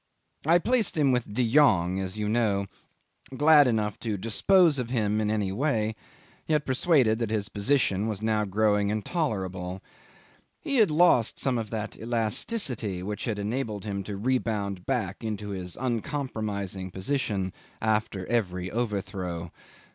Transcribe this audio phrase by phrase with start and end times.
[0.47, 2.65] 'I placed him with De Jongh, as you know,
[3.37, 5.93] glad enough to dispose of him in any way,
[6.47, 9.79] yet persuaded that his position was now growing intolerable.
[10.59, 15.49] He had lost some of that elasticity which had enabled him to rebound back into
[15.49, 19.51] his uncompromising position after every overthrow.